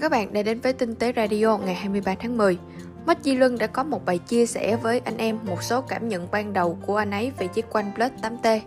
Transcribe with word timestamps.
Chào 0.00 0.10
các 0.10 0.16
bạn 0.18 0.32
đã 0.32 0.42
đến 0.42 0.60
với 0.60 0.72
Tinh 0.72 0.94
tế 0.94 1.12
Radio 1.16 1.56
ngày 1.56 1.74
23 1.74 2.14
tháng 2.14 2.36
10. 2.36 2.58
Mất 3.06 3.18
Di 3.22 3.34
Luân 3.34 3.58
đã 3.58 3.66
có 3.66 3.82
một 3.82 4.04
bài 4.04 4.18
chia 4.18 4.46
sẻ 4.46 4.76
với 4.76 5.00
anh 5.04 5.16
em 5.16 5.38
một 5.42 5.62
số 5.62 5.80
cảm 5.80 6.08
nhận 6.08 6.28
ban 6.30 6.52
đầu 6.52 6.78
của 6.86 6.96
anh 6.96 7.10
ấy 7.10 7.32
về 7.38 7.46
chiếc 7.46 7.70
OnePlus 7.70 8.10
8T. 8.22 8.60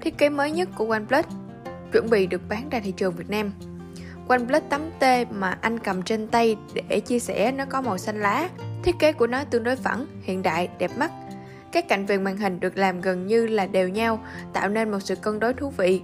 Thiết 0.00 0.18
kế 0.18 0.28
mới 0.28 0.50
nhất 0.50 0.68
của 0.76 0.90
OnePlus 0.90 1.24
chuẩn 1.92 2.10
bị 2.10 2.26
được 2.26 2.40
bán 2.48 2.68
ra 2.70 2.80
thị 2.80 2.92
trường 2.92 3.12
Việt 3.16 3.30
Nam. 3.30 3.52
OnePlus 4.28 4.62
8T 4.70 5.26
mà 5.30 5.58
anh 5.60 5.78
cầm 5.78 6.02
trên 6.02 6.28
tay 6.28 6.56
để 6.88 7.00
chia 7.00 7.18
sẻ 7.18 7.52
nó 7.52 7.64
có 7.64 7.80
màu 7.80 7.98
xanh 7.98 8.20
lá. 8.20 8.48
Thiết 8.82 8.94
kế 8.98 9.12
của 9.12 9.26
nó 9.26 9.44
tương 9.44 9.64
đối 9.64 9.76
phẳng, 9.76 10.06
hiện 10.22 10.42
đại, 10.42 10.68
đẹp 10.78 10.90
mắt. 10.98 11.10
Các 11.72 11.88
cạnh 11.88 12.06
viền 12.06 12.24
màn 12.24 12.36
hình 12.36 12.60
được 12.60 12.76
làm 12.76 13.00
gần 13.00 13.26
như 13.26 13.46
là 13.46 13.66
đều 13.66 13.88
nhau, 13.88 14.24
tạo 14.52 14.68
nên 14.68 14.90
một 14.90 15.00
sự 15.00 15.14
cân 15.14 15.40
đối 15.40 15.54
thú 15.54 15.70
vị 15.70 16.00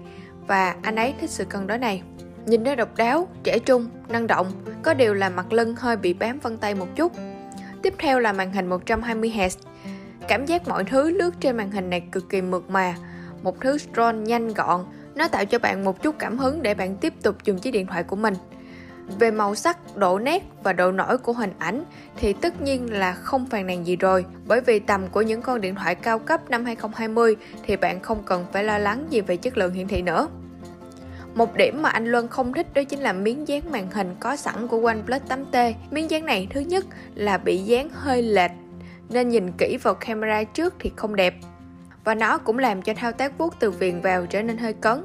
và 0.46 0.76
anh 0.82 0.96
ấy 0.96 1.14
thích 1.20 1.30
sự 1.30 1.44
cân 1.44 1.66
đối 1.66 1.78
này. 1.78 2.02
Nhìn 2.48 2.64
nó 2.64 2.74
độc 2.74 2.96
đáo, 2.96 3.28
trẻ 3.42 3.58
trung, 3.58 3.88
năng 4.08 4.26
động, 4.26 4.52
có 4.82 4.94
điều 4.94 5.14
là 5.14 5.28
mặt 5.28 5.52
lưng 5.52 5.74
hơi 5.76 5.96
bị 5.96 6.12
bám 6.12 6.38
vân 6.38 6.56
tay 6.56 6.74
một 6.74 6.86
chút. 6.96 7.12
Tiếp 7.82 7.94
theo 7.98 8.18
là 8.18 8.32
màn 8.32 8.52
hình 8.52 8.70
120Hz. 8.70 9.58
Cảm 10.28 10.46
giác 10.46 10.68
mọi 10.68 10.84
thứ 10.84 11.10
lướt 11.10 11.30
trên 11.40 11.56
màn 11.56 11.70
hình 11.70 11.90
này 11.90 12.02
cực 12.12 12.28
kỳ 12.28 12.42
mượt 12.42 12.70
mà, 12.70 12.94
một 13.42 13.60
thứ 13.60 13.78
scroll 13.78 14.18
nhanh 14.18 14.54
gọn, 14.54 14.84
nó 15.14 15.28
tạo 15.28 15.44
cho 15.44 15.58
bạn 15.58 15.84
một 15.84 16.02
chút 16.02 16.14
cảm 16.18 16.38
hứng 16.38 16.62
để 16.62 16.74
bạn 16.74 16.96
tiếp 16.96 17.12
tục 17.22 17.36
dùng 17.44 17.58
chiếc 17.58 17.70
điện 17.70 17.86
thoại 17.86 18.02
của 18.02 18.16
mình. 18.16 18.34
Về 19.18 19.30
màu 19.30 19.54
sắc, 19.54 19.96
độ 19.96 20.18
nét 20.18 20.42
và 20.62 20.72
độ 20.72 20.92
nổi 20.92 21.18
của 21.18 21.32
hình 21.32 21.52
ảnh 21.58 21.84
thì 22.16 22.32
tất 22.32 22.62
nhiên 22.62 22.92
là 22.92 23.12
không 23.12 23.46
phàn 23.46 23.66
nàn 23.66 23.86
gì 23.86 23.96
rồi 23.96 24.24
bởi 24.46 24.60
vì 24.60 24.78
tầm 24.78 25.08
của 25.08 25.22
những 25.22 25.42
con 25.42 25.60
điện 25.60 25.74
thoại 25.74 25.94
cao 25.94 26.18
cấp 26.18 26.50
năm 26.50 26.64
2020 26.64 27.36
thì 27.62 27.76
bạn 27.76 28.00
không 28.00 28.22
cần 28.26 28.46
phải 28.52 28.64
lo 28.64 28.78
lắng 28.78 29.06
gì 29.10 29.20
về 29.20 29.36
chất 29.36 29.58
lượng 29.58 29.72
hiển 29.72 29.88
thị 29.88 30.02
nữa. 30.02 30.28
Một 31.38 31.54
điểm 31.56 31.82
mà 31.82 31.88
anh 31.88 32.06
Luân 32.06 32.28
không 32.28 32.52
thích 32.52 32.66
đó 32.74 32.82
chính 32.84 33.00
là 33.00 33.12
miếng 33.12 33.48
dán 33.48 33.70
màn 33.70 33.90
hình 33.90 34.14
có 34.20 34.36
sẵn 34.36 34.68
của 34.68 34.86
OnePlus 34.86 35.22
8T. 35.28 35.72
Miếng 35.90 36.10
dán 36.10 36.26
này 36.26 36.46
thứ 36.50 36.60
nhất 36.60 36.84
là 37.14 37.38
bị 37.38 37.58
dán 37.58 37.88
hơi 37.92 38.22
lệch, 38.22 38.50
nên 39.08 39.28
nhìn 39.28 39.52
kỹ 39.58 39.76
vào 39.82 39.94
camera 39.94 40.44
trước 40.44 40.74
thì 40.78 40.92
không 40.96 41.16
đẹp. 41.16 41.34
Và 42.04 42.14
nó 42.14 42.38
cũng 42.38 42.58
làm 42.58 42.82
cho 42.82 42.94
thao 42.94 43.12
tác 43.12 43.38
vuốt 43.38 43.54
từ 43.60 43.70
viền 43.70 44.00
vào 44.00 44.26
trở 44.26 44.42
nên 44.42 44.58
hơi 44.58 44.72
cấn. 44.72 45.04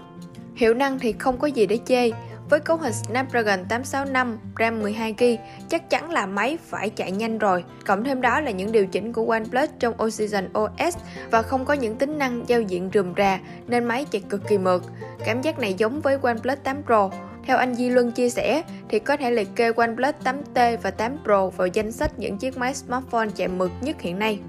Hiệu 0.55 0.73
năng 0.73 0.99
thì 0.99 1.11
không 1.11 1.37
có 1.37 1.47
gì 1.47 1.65
để 1.65 1.79
chê, 1.85 2.09
với 2.49 2.59
cấu 2.59 2.77
hình 2.77 2.93
Snapdragon 2.93 3.65
865, 3.69 4.39
RAM 4.59 4.83
12GB, 4.83 5.37
chắc 5.69 5.89
chắn 5.89 6.11
là 6.11 6.25
máy 6.25 6.57
phải 6.69 6.89
chạy 6.89 7.11
nhanh 7.11 7.37
rồi. 7.37 7.63
Cộng 7.85 8.03
thêm 8.03 8.21
đó 8.21 8.39
là 8.39 8.51
những 8.51 8.71
điều 8.71 8.85
chỉnh 8.85 9.13
của 9.13 9.31
OnePlus 9.31 9.69
trong 9.79 9.93
Oxygen 10.03 10.49
OS 10.59 10.97
và 11.31 11.41
không 11.41 11.65
có 11.65 11.73
những 11.73 11.95
tính 11.95 12.17
năng 12.17 12.43
giao 12.47 12.61
diện 12.61 12.89
rườm 12.93 13.13
rà 13.17 13.39
nên 13.67 13.85
máy 13.85 14.05
chạy 14.11 14.21
cực 14.29 14.47
kỳ 14.47 14.57
mượt. 14.57 14.83
Cảm 15.25 15.41
giác 15.41 15.59
này 15.59 15.73
giống 15.73 16.01
với 16.01 16.17
OnePlus 16.21 16.57
8 16.63 16.83
Pro. 16.85 17.09
Theo 17.45 17.57
anh 17.57 17.75
Di 17.75 17.89
Luân 17.89 18.11
chia 18.11 18.29
sẻ 18.29 18.63
thì 18.89 18.99
có 18.99 19.17
thể 19.17 19.31
liệt 19.31 19.47
kê 19.55 19.71
OnePlus 19.75 20.15
8T 20.23 20.77
và 20.77 20.91
8 20.91 21.17
Pro 21.23 21.49
vào 21.49 21.67
danh 21.67 21.91
sách 21.91 22.19
những 22.19 22.37
chiếc 22.37 22.57
máy 22.57 22.73
smartphone 22.73 23.29
chạy 23.35 23.47
mượt 23.47 23.71
nhất 23.81 24.01
hiện 24.01 24.19
nay. 24.19 24.39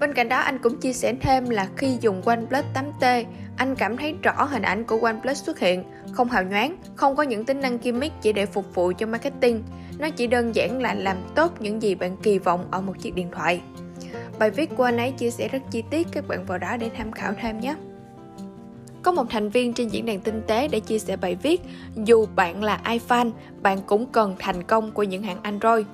Bên 0.00 0.14
cạnh 0.14 0.28
đó 0.28 0.38
anh 0.38 0.58
cũng 0.58 0.80
chia 0.80 0.92
sẻ 0.92 1.14
thêm 1.20 1.50
là 1.50 1.68
khi 1.76 1.98
dùng 2.00 2.22
OnePlus 2.22 2.64
8T, 2.74 3.24
anh 3.62 3.74
cảm 3.74 3.96
thấy 3.96 4.14
rõ 4.22 4.44
hình 4.44 4.62
ảnh 4.62 4.84
của 4.84 4.98
OnePlus 5.02 5.44
xuất 5.44 5.58
hiện, 5.58 5.84
không 6.12 6.28
hào 6.28 6.44
nhoáng, 6.44 6.76
không 6.94 7.16
có 7.16 7.22
những 7.22 7.44
tính 7.44 7.60
năng 7.60 7.78
gimmick 7.78 8.22
chỉ 8.22 8.32
để 8.32 8.46
phục 8.46 8.74
vụ 8.74 8.92
cho 8.98 9.06
marketing. 9.06 9.62
Nó 9.98 10.10
chỉ 10.10 10.26
đơn 10.26 10.54
giản 10.54 10.82
là 10.82 10.94
làm 10.94 11.16
tốt 11.34 11.52
những 11.60 11.82
gì 11.82 11.94
bạn 11.94 12.16
kỳ 12.22 12.38
vọng 12.38 12.64
ở 12.70 12.80
một 12.80 12.98
chiếc 12.98 13.14
điện 13.14 13.28
thoại. 13.32 13.60
Bài 14.38 14.50
viết 14.50 14.70
của 14.76 14.84
anh 14.84 14.96
ấy 14.96 15.12
chia 15.12 15.30
sẻ 15.30 15.48
rất 15.48 15.62
chi 15.70 15.82
tiết, 15.90 16.08
các 16.12 16.28
bạn 16.28 16.44
vào 16.44 16.58
đó 16.58 16.76
để 16.76 16.90
tham 16.96 17.12
khảo 17.12 17.32
thêm 17.40 17.60
nhé. 17.60 17.74
Có 19.02 19.12
một 19.12 19.24
thành 19.30 19.48
viên 19.48 19.72
trên 19.72 19.88
diễn 19.88 20.06
đàn 20.06 20.20
tinh 20.20 20.42
tế 20.46 20.68
để 20.68 20.80
chia 20.80 20.98
sẻ 20.98 21.16
bài 21.16 21.36
viết 21.42 21.60
Dù 21.96 22.26
bạn 22.36 22.64
là 22.64 22.80
iFan, 22.84 23.30
bạn 23.62 23.78
cũng 23.86 24.06
cần 24.06 24.36
thành 24.38 24.62
công 24.62 24.92
của 24.92 25.02
những 25.02 25.22
hãng 25.22 25.42
Android. 25.42 25.86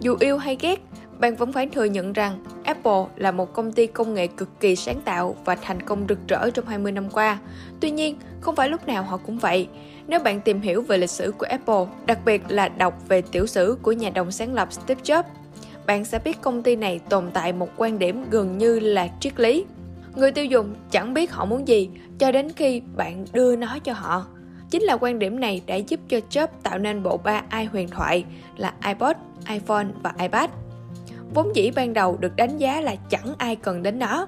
Dù 0.00 0.16
yêu 0.20 0.38
hay 0.38 0.56
ghét, 0.60 0.80
bạn 1.18 1.36
vẫn 1.36 1.52
phải 1.52 1.66
thừa 1.66 1.84
nhận 1.84 2.12
rằng 2.12 2.38
Apple 2.64 3.04
là 3.16 3.30
một 3.30 3.52
công 3.52 3.72
ty 3.72 3.86
công 3.86 4.14
nghệ 4.14 4.26
cực 4.26 4.60
kỳ 4.60 4.76
sáng 4.76 5.00
tạo 5.00 5.36
và 5.44 5.54
thành 5.54 5.82
công 5.82 6.06
rực 6.08 6.18
rỡ 6.28 6.50
trong 6.50 6.66
20 6.66 6.92
năm 6.92 7.10
qua. 7.10 7.38
Tuy 7.80 7.90
nhiên, 7.90 8.16
không 8.40 8.56
phải 8.56 8.68
lúc 8.68 8.86
nào 8.86 9.02
họ 9.02 9.16
cũng 9.16 9.38
vậy. 9.38 9.68
Nếu 10.06 10.20
bạn 10.20 10.40
tìm 10.40 10.60
hiểu 10.60 10.82
về 10.82 10.98
lịch 10.98 11.10
sử 11.10 11.32
của 11.38 11.46
Apple, 11.50 11.86
đặc 12.06 12.18
biệt 12.24 12.42
là 12.48 12.68
đọc 12.68 13.08
về 13.08 13.22
tiểu 13.22 13.46
sử 13.46 13.78
của 13.82 13.92
nhà 13.92 14.10
đồng 14.10 14.30
sáng 14.30 14.54
lập 14.54 14.72
Steve 14.72 15.02
Jobs, 15.02 15.22
bạn 15.86 16.04
sẽ 16.04 16.18
biết 16.18 16.40
công 16.40 16.62
ty 16.62 16.76
này 16.76 17.00
tồn 17.08 17.30
tại 17.32 17.52
một 17.52 17.68
quan 17.76 17.98
điểm 17.98 18.24
gần 18.30 18.58
như 18.58 18.80
là 18.80 19.08
triết 19.20 19.40
lý. 19.40 19.64
Người 20.14 20.32
tiêu 20.32 20.44
dùng 20.44 20.74
chẳng 20.90 21.14
biết 21.14 21.32
họ 21.32 21.44
muốn 21.44 21.68
gì 21.68 21.90
cho 22.18 22.32
đến 22.32 22.48
khi 22.56 22.82
bạn 22.96 23.24
đưa 23.32 23.56
nó 23.56 23.78
cho 23.78 23.92
họ. 23.92 24.26
Chính 24.70 24.82
là 24.82 24.96
quan 25.00 25.18
điểm 25.18 25.40
này 25.40 25.62
đã 25.66 25.74
giúp 25.74 26.00
cho 26.08 26.18
Jobs 26.30 26.48
tạo 26.62 26.78
nên 26.78 27.02
bộ 27.02 27.16
ba 27.16 27.42
i 27.58 27.64
huyền 27.64 27.88
thoại 27.88 28.24
là 28.56 28.74
iPod, 28.86 29.16
iPhone 29.48 29.86
và 30.02 30.12
iPad 30.20 30.50
vốn 31.34 31.56
dĩ 31.56 31.70
ban 31.70 31.92
đầu 31.92 32.16
được 32.20 32.36
đánh 32.36 32.58
giá 32.58 32.80
là 32.80 32.96
chẳng 32.96 33.34
ai 33.38 33.56
cần 33.56 33.82
đến 33.82 33.98
nó. 33.98 34.26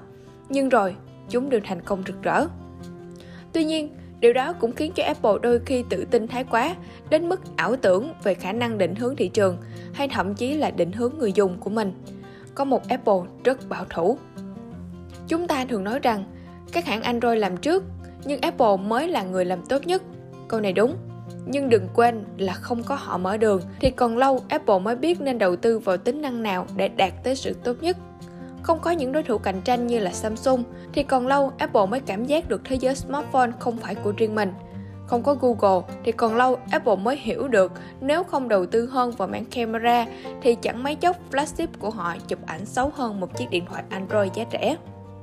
Nhưng 0.49 0.69
rồi, 0.69 0.95
chúng 1.29 1.49
đều 1.49 1.59
thành 1.63 1.81
công 1.81 2.03
rực 2.07 2.21
rỡ. 2.21 2.45
Tuy 3.53 3.63
nhiên, 3.63 3.89
điều 4.19 4.33
đó 4.33 4.53
cũng 4.53 4.71
khiến 4.71 4.91
cho 4.95 5.03
apple 5.03 5.31
đôi 5.41 5.59
khi 5.65 5.83
tự 5.89 6.05
tin 6.05 6.27
thái 6.27 6.43
quá, 6.43 6.75
đến 7.09 7.29
mức 7.29 7.41
ảo 7.55 7.75
tưởng 7.75 8.13
về 8.23 8.33
khả 8.33 8.51
năng 8.51 8.77
định 8.77 8.95
hướng 8.95 9.15
thị 9.15 9.27
trường, 9.27 9.57
hay 9.93 10.07
thậm 10.07 10.35
chí 10.35 10.53
là 10.53 10.71
định 10.71 10.91
hướng 10.91 11.13
người 11.17 11.33
dùng 11.33 11.57
của 11.59 11.69
mình. 11.69 11.93
Có 12.55 12.65
một 12.65 12.87
apple 12.87 13.19
rất 13.43 13.69
bảo 13.69 13.85
thủ. 13.89 14.17
Chúng 15.27 15.47
ta 15.47 15.65
thường 15.65 15.83
nói 15.83 15.99
rằng, 15.99 16.23
các 16.71 16.85
hãng 16.85 17.03
android 17.03 17.39
làm 17.39 17.57
trước, 17.57 17.83
nhưng 18.25 18.41
apple 18.41 18.77
mới 18.77 19.07
là 19.07 19.23
người 19.23 19.45
làm 19.45 19.65
tốt 19.65 19.87
nhất. 19.87 20.03
Câu 20.47 20.59
này 20.59 20.73
đúng 20.73 20.95
nhưng 21.45 21.69
đừng 21.69 21.87
quên 21.93 22.25
là 22.37 22.53
không 22.53 22.83
có 22.83 22.95
họ 22.95 23.17
mở 23.17 23.37
đường, 23.37 23.61
thì 23.79 23.91
còn 23.91 24.17
lâu 24.17 24.39
Apple 24.49 24.79
mới 24.79 24.95
biết 24.95 25.21
nên 25.21 25.37
đầu 25.37 25.55
tư 25.55 25.79
vào 25.79 25.97
tính 25.97 26.21
năng 26.21 26.43
nào 26.43 26.65
để 26.75 26.87
đạt 26.87 27.13
tới 27.23 27.35
sự 27.35 27.53
tốt 27.53 27.73
nhất. 27.81 27.97
Không 28.61 28.79
có 28.79 28.91
những 28.91 29.11
đối 29.11 29.23
thủ 29.23 29.37
cạnh 29.37 29.61
tranh 29.61 29.87
như 29.87 29.99
là 29.99 30.11
Samsung, 30.11 30.63
thì 30.93 31.03
còn 31.03 31.27
lâu 31.27 31.51
Apple 31.57 31.85
mới 31.85 31.99
cảm 31.99 32.25
giác 32.25 32.49
được 32.49 32.61
thế 32.63 32.75
giới 32.75 32.95
smartphone 32.95 33.51
không 33.59 33.77
phải 33.77 33.95
của 33.95 34.13
riêng 34.17 34.35
mình. 34.35 34.53
Không 35.07 35.23
có 35.23 35.35
Google, 35.41 35.87
thì 36.03 36.11
còn 36.11 36.35
lâu 36.35 36.57
Apple 36.71 36.95
mới 36.95 37.17
hiểu 37.17 37.47
được 37.47 37.71
nếu 38.01 38.23
không 38.23 38.47
đầu 38.47 38.65
tư 38.65 38.85
hơn 38.85 39.11
vào 39.11 39.27
mảng 39.27 39.45
camera, 39.45 40.05
thì 40.41 40.55
chẳng 40.55 40.83
mấy 40.83 40.95
chốc 40.95 41.17
flagship 41.31 41.67
của 41.79 41.89
họ 41.89 42.15
chụp 42.27 42.39
ảnh 42.45 42.65
xấu 42.65 42.91
hơn 42.95 43.19
một 43.19 43.37
chiếc 43.37 43.49
điện 43.49 43.65
thoại 43.65 43.83
Android 43.89 44.33
giá 44.33 44.45
rẻ. 44.51 44.75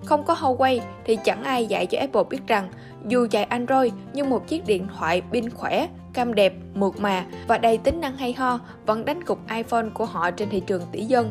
Không 0.07 0.25
có 0.25 0.35
Huawei 0.35 0.81
thì 1.05 1.19
chẳng 1.25 1.43
ai 1.43 1.67
dạy 1.67 1.87
cho 1.87 1.99
Apple 1.99 2.23
biết 2.31 2.47
rằng 2.47 2.69
dù 3.07 3.27
chạy 3.31 3.45
Android 3.45 3.93
nhưng 4.13 4.31
một 4.31 4.49
chiếc 4.49 4.67
điện 4.67 4.87
thoại 4.99 5.23
pin 5.33 5.51
khỏe, 5.51 5.89
cam 6.13 6.35
đẹp, 6.35 6.55
mượt 6.75 7.01
mà 7.01 7.25
và 7.49 7.59
đầy 7.59 7.79
tính 7.79 8.01
năng 8.01 8.17
hay 8.17 8.33
ho 8.33 8.61
vẫn 8.87 9.05
đánh 9.05 9.25
cục 9.25 9.39
iPhone 9.57 9.87
của 9.95 10.05
họ 10.05 10.31
trên 10.31 10.51
thị 10.51 10.61
trường 10.67 10.83
tỷ 10.93 11.05
dân. 11.05 11.31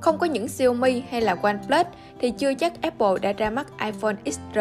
Không 0.00 0.18
có 0.18 0.26
những 0.26 0.48
Xiaomi 0.48 1.02
hay 1.10 1.20
là 1.20 1.36
OnePlus 1.42 1.86
thì 2.20 2.30
chưa 2.30 2.54
chắc 2.54 2.82
Apple 2.82 3.14
đã 3.22 3.32
ra 3.32 3.50
mắt 3.50 3.66
iPhone 3.84 4.14
XR, 4.24 4.58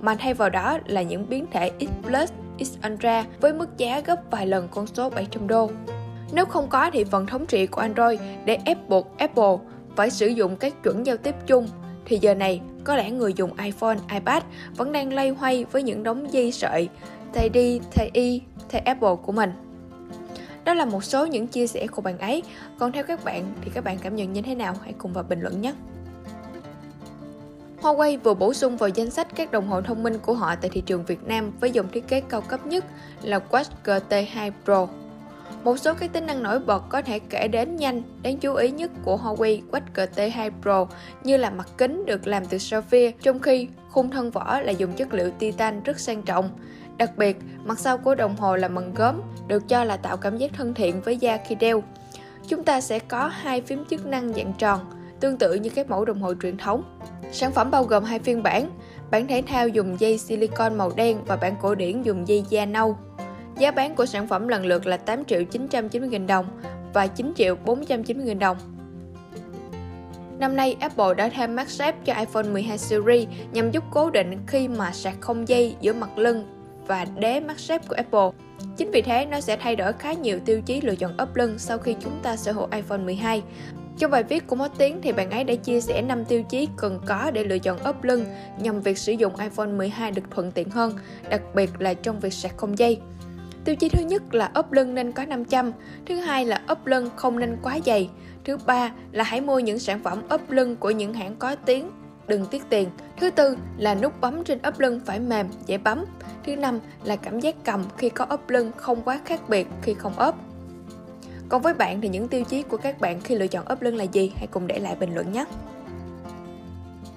mà 0.00 0.14
thay 0.14 0.34
vào 0.34 0.50
đó 0.50 0.78
là 0.86 1.02
những 1.02 1.28
biến 1.28 1.46
thể 1.52 1.70
X 1.80 2.06
Plus, 2.06 2.30
X 2.58 2.86
Ultra 2.92 3.24
với 3.40 3.52
mức 3.52 3.78
giá 3.78 4.00
gấp 4.00 4.20
vài 4.30 4.46
lần 4.46 4.68
con 4.70 4.86
số 4.86 5.10
700 5.10 5.46
đô. 5.46 5.70
Nếu 6.32 6.46
không 6.46 6.68
có 6.68 6.90
thì 6.92 7.04
phần 7.04 7.26
thống 7.26 7.46
trị 7.46 7.66
của 7.66 7.80
Android 7.80 8.20
để 8.44 8.58
ép 8.64 8.88
buộc 8.88 9.18
Apple 9.18 9.56
phải 9.96 10.10
sử 10.10 10.26
dụng 10.26 10.56
các 10.56 10.82
chuẩn 10.82 11.06
giao 11.06 11.16
tiếp 11.16 11.34
chung 11.46 11.68
thì 12.06 12.18
giờ 12.20 12.34
này 12.34 12.60
có 12.84 12.96
lẽ 12.96 13.10
người 13.10 13.34
dùng 13.34 13.50
iPhone, 13.64 13.96
iPad 14.12 14.42
vẫn 14.76 14.92
đang 14.92 15.12
lay 15.12 15.28
hoay 15.28 15.64
với 15.64 15.82
những 15.82 16.02
đống 16.02 16.32
dây 16.32 16.52
sợi 16.52 16.88
thay 17.34 17.48
đi, 17.48 17.80
thay 17.90 18.10
y, 18.12 18.42
thay 18.68 18.80
Apple 18.80 19.14
của 19.22 19.32
mình. 19.32 19.52
Đó 20.64 20.74
là 20.74 20.84
một 20.84 21.04
số 21.04 21.26
những 21.26 21.46
chia 21.46 21.66
sẻ 21.66 21.86
của 21.86 22.02
bạn 22.02 22.18
ấy. 22.18 22.42
Còn 22.78 22.92
theo 22.92 23.04
các 23.04 23.24
bạn 23.24 23.44
thì 23.62 23.70
các 23.74 23.84
bạn 23.84 23.98
cảm 23.98 24.16
nhận 24.16 24.32
như 24.32 24.42
thế 24.42 24.54
nào? 24.54 24.74
Hãy 24.82 24.94
cùng 24.98 25.12
vào 25.12 25.24
bình 25.24 25.40
luận 25.40 25.60
nhé. 25.60 25.74
Huawei 27.80 28.18
vừa 28.18 28.34
bổ 28.34 28.54
sung 28.54 28.76
vào 28.76 28.88
danh 28.88 29.10
sách 29.10 29.28
các 29.36 29.50
đồng 29.50 29.68
hồ 29.68 29.80
thông 29.80 30.02
minh 30.02 30.18
của 30.18 30.34
họ 30.34 30.54
tại 30.56 30.70
thị 30.70 30.80
trường 30.80 31.04
Việt 31.04 31.26
Nam 31.26 31.52
với 31.60 31.70
dòng 31.70 31.88
thiết 31.92 32.08
kế 32.08 32.20
cao 32.20 32.40
cấp 32.40 32.66
nhất 32.66 32.84
là 33.22 33.40
Watch 33.50 33.70
GT2 33.84 34.52
Pro. 34.64 34.88
Một 35.66 35.76
số 35.76 35.94
các 35.94 36.12
tính 36.12 36.26
năng 36.26 36.42
nổi 36.42 36.58
bật 36.58 36.82
có 36.88 37.02
thể 37.02 37.18
kể 37.18 37.48
đến 37.48 37.76
nhanh, 37.76 38.02
đáng 38.22 38.38
chú 38.38 38.54
ý 38.54 38.70
nhất 38.70 38.90
của 39.04 39.16
Huawei 39.16 39.60
Watch 39.70 39.80
GT2 39.94 40.50
Pro 40.62 40.86
như 41.24 41.36
là 41.36 41.50
mặt 41.50 41.68
kính 41.78 42.06
được 42.06 42.26
làm 42.26 42.46
từ 42.46 42.58
sapphire, 42.58 43.10
trong 43.10 43.38
khi 43.38 43.68
khung 43.90 44.10
thân 44.10 44.30
vỏ 44.30 44.60
là 44.60 44.72
dùng 44.72 44.92
chất 44.92 45.14
liệu 45.14 45.30
titan 45.30 45.82
rất 45.82 46.00
sang 46.00 46.22
trọng. 46.22 46.50
Đặc 46.96 47.16
biệt, 47.16 47.36
mặt 47.64 47.78
sau 47.78 47.98
của 47.98 48.14
đồng 48.14 48.36
hồ 48.36 48.56
là 48.56 48.68
bằng 48.68 48.94
gốm, 48.94 49.14
được 49.48 49.68
cho 49.68 49.84
là 49.84 49.96
tạo 49.96 50.16
cảm 50.16 50.38
giác 50.38 50.50
thân 50.54 50.74
thiện 50.74 51.00
với 51.00 51.16
da 51.16 51.38
khi 51.46 51.54
đeo. 51.54 51.82
Chúng 52.48 52.64
ta 52.64 52.80
sẽ 52.80 52.98
có 52.98 53.26
hai 53.26 53.60
phím 53.60 53.84
chức 53.90 54.06
năng 54.06 54.34
dạng 54.34 54.52
tròn, 54.58 54.80
tương 55.20 55.36
tự 55.36 55.54
như 55.54 55.70
các 55.70 55.90
mẫu 55.90 56.04
đồng 56.04 56.22
hồ 56.22 56.34
truyền 56.42 56.56
thống. 56.56 56.82
Sản 57.32 57.52
phẩm 57.52 57.70
bao 57.70 57.84
gồm 57.84 58.04
hai 58.04 58.18
phiên 58.18 58.42
bản, 58.42 58.70
bản 59.10 59.26
thể 59.26 59.42
thao 59.46 59.68
dùng 59.68 60.00
dây 60.00 60.18
silicon 60.18 60.74
màu 60.74 60.92
đen 60.96 61.18
và 61.26 61.36
bản 61.36 61.54
cổ 61.62 61.74
điển 61.74 62.02
dùng 62.02 62.28
dây 62.28 62.44
da 62.50 62.66
nâu. 62.66 62.96
Giá 63.58 63.70
bán 63.70 63.94
của 63.94 64.06
sản 64.06 64.26
phẩm 64.26 64.48
lần 64.48 64.66
lượt 64.66 64.86
là 64.86 64.96
8 64.96 65.24
triệu 65.24 65.44
990 65.44 66.08
nghìn 66.08 66.26
đồng 66.26 66.46
và 66.92 67.06
9 67.06 67.32
triệu 67.36 67.56
490 67.64 68.26
nghìn 68.26 68.38
đồng. 68.38 68.56
Năm 70.38 70.56
nay, 70.56 70.76
Apple 70.80 71.14
đã 71.16 71.28
thêm 71.28 71.56
MagSafe 71.56 71.92
cho 72.04 72.14
iPhone 72.14 72.42
12 72.42 72.78
series 72.78 73.28
nhằm 73.52 73.70
giúp 73.70 73.84
cố 73.90 74.10
định 74.10 74.38
khi 74.46 74.68
mà 74.68 74.92
sạc 74.92 75.14
không 75.20 75.48
dây 75.48 75.76
giữa 75.80 75.92
mặt 75.92 76.18
lưng 76.18 76.44
và 76.86 77.06
đế 77.18 77.40
MagSafe 77.40 77.78
của 77.88 77.94
Apple. 77.94 78.30
Chính 78.76 78.90
vì 78.90 79.02
thế, 79.02 79.26
nó 79.26 79.40
sẽ 79.40 79.56
thay 79.56 79.76
đổi 79.76 79.92
khá 79.92 80.12
nhiều 80.12 80.38
tiêu 80.44 80.60
chí 80.60 80.80
lựa 80.80 80.96
chọn 80.96 81.16
ốp 81.16 81.36
lưng 81.36 81.58
sau 81.58 81.78
khi 81.78 81.96
chúng 82.00 82.20
ta 82.22 82.36
sở 82.36 82.52
hữu 82.52 82.68
iPhone 82.72 82.98
12. 82.98 83.42
Trong 83.98 84.10
bài 84.10 84.22
viết 84.22 84.46
của 84.46 84.56
mốt 84.56 84.70
Tiếng 84.78 85.00
thì 85.02 85.12
bạn 85.12 85.30
ấy 85.30 85.44
đã 85.44 85.54
chia 85.54 85.80
sẻ 85.80 86.02
5 86.02 86.24
tiêu 86.24 86.42
chí 86.42 86.68
cần 86.76 87.00
có 87.06 87.30
để 87.30 87.44
lựa 87.44 87.58
chọn 87.58 87.78
ốp 87.78 88.04
lưng 88.04 88.24
nhằm 88.60 88.80
việc 88.80 88.98
sử 88.98 89.12
dụng 89.12 89.36
iPhone 89.36 89.66
12 89.66 90.10
được 90.10 90.22
thuận 90.30 90.50
tiện 90.50 90.70
hơn, 90.70 90.98
đặc 91.30 91.42
biệt 91.54 91.70
là 91.78 91.94
trong 91.94 92.20
việc 92.20 92.32
sạc 92.32 92.56
không 92.56 92.78
dây. 92.78 93.00
Tiêu 93.66 93.76
chí 93.76 93.88
thứ 93.88 94.02
nhất 94.02 94.34
là 94.34 94.50
ốp 94.54 94.72
lưng 94.72 94.94
nên 94.94 95.12
có 95.12 95.24
500, 95.24 95.72
thứ 96.06 96.16
hai 96.16 96.44
là 96.44 96.62
ốp 96.66 96.86
lưng 96.86 97.10
không 97.16 97.38
nên 97.38 97.56
quá 97.62 97.78
dày, 97.86 98.10
thứ 98.44 98.56
ba 98.66 98.92
là 99.12 99.24
hãy 99.24 99.40
mua 99.40 99.58
những 99.58 99.78
sản 99.78 100.00
phẩm 100.02 100.22
ốp 100.28 100.50
lưng 100.50 100.76
của 100.76 100.90
những 100.90 101.14
hãng 101.14 101.36
có 101.36 101.54
tiếng 101.54 101.90
đừng 102.26 102.46
tiếc 102.46 102.62
tiền. 102.68 102.88
Thứ 103.16 103.30
tư 103.30 103.56
là 103.78 103.94
nút 103.94 104.20
bấm 104.20 104.44
trên 104.44 104.58
ốp 104.62 104.80
lưng 104.80 105.00
phải 105.06 105.20
mềm, 105.20 105.46
dễ 105.66 105.78
bấm. 105.78 106.04
Thứ 106.44 106.56
năm 106.56 106.80
là 107.04 107.16
cảm 107.16 107.40
giác 107.40 107.54
cầm 107.64 107.84
khi 107.98 108.08
có 108.08 108.24
ốp 108.28 108.50
lưng 108.50 108.70
không 108.76 109.02
quá 109.02 109.20
khác 109.24 109.48
biệt 109.48 109.66
khi 109.82 109.94
không 109.94 110.18
ốp. 110.18 110.38
Còn 111.48 111.62
với 111.62 111.74
bạn 111.74 112.00
thì 112.00 112.08
những 112.08 112.28
tiêu 112.28 112.44
chí 112.44 112.62
của 112.62 112.76
các 112.76 113.00
bạn 113.00 113.20
khi 113.20 113.34
lựa 113.34 113.46
chọn 113.46 113.64
ốp 113.64 113.82
lưng 113.82 113.96
là 113.96 114.04
gì? 114.04 114.32
Hãy 114.36 114.46
cùng 114.46 114.66
để 114.66 114.78
lại 114.78 114.96
bình 115.00 115.14
luận 115.14 115.32
nhé! 115.32 115.44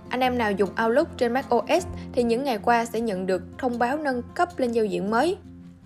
Anh 0.10 0.19
em 0.19 0.38
nào 0.38 0.51
dùng 0.51 0.69
Outlook 0.86 1.18
trên 1.18 1.34
Mac 1.34 1.56
OS 1.56 1.86
thì 2.13 2.24
những 2.24 2.44
ngày 2.44 2.57
qua 2.57 2.86
sẽ 2.86 3.01
nhận 3.01 3.25
được 3.25 3.42
thông 3.57 3.80
báo 3.80 3.98
nâng 3.98 4.22
cấp 4.36 4.50
lên 4.57 4.72
giao 4.72 4.86
diện 4.86 5.12
mới. 5.12 5.38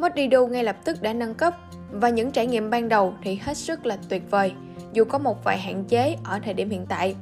Modido 0.04 0.46
ngay 0.46 0.64
lập 0.64 0.76
tức 0.84 1.02
đã 1.02 1.14
nâng 1.14 1.34
cấp 1.34 1.56
và 1.92 2.10
những 2.10 2.32
trải 2.32 2.48
nghiệm 2.48 2.70
ban 2.70 2.90
đầu 2.90 3.14
thì 3.24 3.36
hết 3.36 3.58
sức 3.58 3.86
là 3.86 3.98
tuyệt 4.10 4.24
vời, 4.32 4.54
dù 4.94 5.04
có 5.04 5.18
một 5.18 5.44
vài 5.44 5.58
hạn 5.58 5.84
chế 5.84 6.16
ở 6.24 6.40
thời 6.44 6.54
điểm 6.54 6.70
hiện 6.70 6.86
tại. 6.90 7.16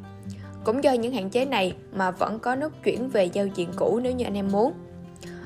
Cũng 0.63 0.83
do 0.83 0.91
những 0.91 1.13
hạn 1.13 1.29
chế 1.29 1.45
này 1.45 1.75
mà 1.93 2.11
vẫn 2.11 2.39
có 2.39 2.55
nút 2.55 2.71
chuyển 2.83 3.09
về 3.09 3.25
giao 3.25 3.47
diện 3.47 3.69
cũ 3.75 3.99
nếu 4.03 4.11
như 4.13 4.25
anh 4.25 4.37
em 4.37 4.47
muốn. 4.51 4.73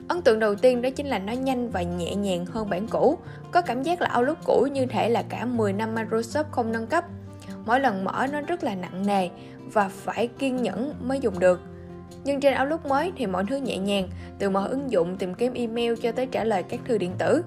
Ấn 0.08 0.22
tượng 0.22 0.40
đầu 0.40 0.56
tiên 0.56 0.82
đó 0.82 0.90
chính 0.90 1.06
là 1.06 1.20
nó 1.20 1.34
nhanh 1.34 1.70
và 1.70 1.82
nhẹ 1.82 2.16
nhàng 2.16 2.46
hơn 2.46 2.70
bản 2.70 2.88
cũ. 2.88 3.18
Có 3.52 3.62
cảm 3.62 3.84
giác 3.84 4.02
là 4.02 4.10
Outlook 4.18 4.46
cũ 4.46 4.68
như 4.72 4.86
thể 4.86 5.10
là 5.10 5.24
cả 5.30 5.46
10 5.46 5.74
năm 5.74 5.96
Microsoft 5.96 6.44
không 6.52 6.72
nâng 6.72 6.88
cấp. 6.88 7.06
Mỗi 7.66 7.80
lần 7.80 8.04
mở 8.04 8.28
nó 8.32 8.42
rất 8.42 8.64
là 8.64 8.76
nặng 8.76 9.08
nề 9.08 9.30
và 9.74 9.90
phải 9.90 10.28
kiên 10.28 10.56
nhẫn 10.56 10.94
mới 11.02 11.20
dùng 11.20 11.40
được. 11.40 11.62
Nhưng 12.24 12.40
trên 12.40 12.58
Outlook 12.62 12.86
mới 12.86 13.12
thì 13.18 13.26
mọi 13.26 13.46
thứ 13.50 13.58
nhẹ 13.58 13.78
nhàng, 13.78 14.10
từ 14.40 14.50
mở 14.50 14.68
ứng 14.68 14.92
dụng 14.92 15.16
tìm 15.18 15.34
kiếm 15.34 15.54
email 15.54 15.94
cho 16.02 16.12
tới 16.12 16.26
trả 16.26 16.44
lời 16.44 16.64
các 16.64 16.80
thư 16.86 16.98
điện 16.98 17.12
tử. 17.18 17.44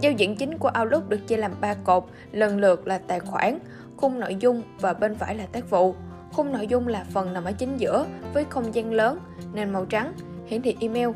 Giao 0.00 0.12
diện 0.12 0.36
chính 0.36 0.58
của 0.58 0.70
Outlook 0.80 1.08
được 1.08 1.26
chia 1.26 1.36
làm 1.36 1.52
3 1.60 1.74
cột, 1.74 2.04
lần 2.32 2.58
lượt 2.58 2.86
là 2.86 2.98
tài 2.98 3.20
khoản, 3.20 3.58
khung 3.96 4.20
nội 4.20 4.36
dung 4.40 4.62
và 4.80 4.92
bên 4.92 5.14
phải 5.14 5.34
là 5.34 5.46
tác 5.52 5.70
vụ. 5.70 5.94
Khung 6.32 6.52
nội 6.52 6.66
dung 6.66 6.88
là 6.88 7.04
phần 7.12 7.32
nằm 7.32 7.44
ở 7.44 7.52
chính 7.52 7.76
giữa 7.76 8.06
với 8.34 8.44
không 8.50 8.74
gian 8.74 8.92
lớn, 8.92 9.18
nền 9.52 9.70
màu 9.70 9.84
trắng, 9.84 10.12
hiển 10.46 10.62
thị 10.62 10.76
email. 10.80 11.08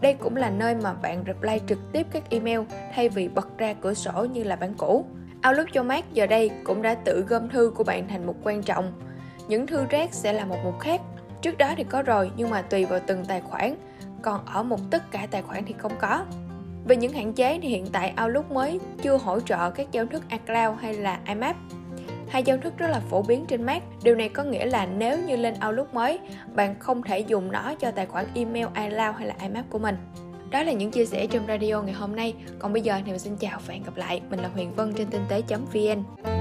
Đây 0.00 0.14
cũng 0.14 0.36
là 0.36 0.50
nơi 0.50 0.74
mà 0.74 0.92
bạn 0.92 1.24
reply 1.26 1.60
trực 1.68 1.78
tiếp 1.92 2.06
các 2.10 2.30
email 2.30 2.60
thay 2.94 3.08
vì 3.08 3.28
bật 3.28 3.58
ra 3.58 3.74
cửa 3.74 3.94
sổ 3.94 4.24
như 4.24 4.44
là 4.44 4.56
bản 4.56 4.74
cũ. 4.74 5.04
Outlook 5.48 5.68
cho 5.72 5.82
Mac 5.82 6.12
giờ 6.12 6.26
đây 6.26 6.50
cũng 6.64 6.82
đã 6.82 6.94
tự 6.94 7.24
gom 7.28 7.48
thư 7.48 7.72
của 7.74 7.84
bạn 7.84 8.08
thành 8.08 8.26
mục 8.26 8.36
quan 8.42 8.62
trọng. 8.62 8.92
Những 9.48 9.66
thư 9.66 9.84
rác 9.90 10.14
sẽ 10.14 10.32
là 10.32 10.44
một 10.44 10.56
mục 10.64 10.80
khác. 10.80 11.00
Trước 11.42 11.58
đó 11.58 11.74
thì 11.76 11.84
có 11.84 12.02
rồi 12.02 12.30
nhưng 12.36 12.50
mà 12.50 12.62
tùy 12.62 12.84
vào 12.84 13.00
từng 13.06 13.24
tài 13.24 13.40
khoản, 13.40 13.74
còn 14.22 14.46
ở 14.46 14.62
mục 14.62 14.80
tất 14.90 15.10
cả 15.10 15.26
tài 15.30 15.42
khoản 15.42 15.64
thì 15.64 15.74
không 15.78 15.92
có. 16.00 16.24
Về 16.84 16.96
những 16.96 17.12
hạn 17.12 17.32
chế 17.32 17.58
thì 17.62 17.68
hiện 17.68 17.86
tại 17.92 18.14
Outlook 18.22 18.50
mới 18.50 18.80
chưa 19.02 19.16
hỗ 19.16 19.40
trợ 19.40 19.70
các 19.70 19.92
giao 19.92 20.06
thức 20.06 20.22
iCloud 20.30 20.78
hay 20.80 20.94
là 20.94 21.20
iMap 21.26 21.56
Hai 22.28 22.42
giao 22.42 22.56
thức 22.56 22.78
rất 22.78 22.86
là 22.90 23.00
phổ 23.00 23.22
biến 23.22 23.46
trên 23.46 23.62
Mac. 23.62 23.82
Điều 24.02 24.14
này 24.14 24.28
có 24.28 24.42
nghĩa 24.42 24.66
là 24.66 24.86
nếu 24.86 25.18
như 25.18 25.36
lên 25.36 25.54
Outlook 25.66 25.94
mới, 25.94 26.18
bạn 26.54 26.78
không 26.78 27.02
thể 27.02 27.18
dùng 27.18 27.52
nó 27.52 27.74
cho 27.74 27.90
tài 27.90 28.06
khoản 28.06 28.26
email 28.34 28.66
iCloud 28.74 29.16
hay 29.16 29.26
là 29.26 29.34
iMap 29.40 29.64
của 29.70 29.78
mình. 29.78 29.96
Đó 30.50 30.62
là 30.62 30.72
những 30.72 30.90
chia 30.90 31.06
sẻ 31.06 31.26
trong 31.26 31.46
radio 31.46 31.82
ngày 31.82 31.94
hôm 31.94 32.16
nay. 32.16 32.34
Còn 32.58 32.72
bây 32.72 32.82
giờ 32.82 33.00
thì 33.04 33.10
mình 33.10 33.18
xin 33.18 33.36
chào 33.36 33.60
và 33.66 33.74
hẹn 33.74 33.82
gặp 33.82 33.96
lại. 33.96 34.20
Mình 34.30 34.40
là 34.40 34.48
Huyền 34.48 34.74
Vân 34.74 34.92
trên 34.94 35.06
tinh 35.06 35.22
tế.vn. 35.28 36.37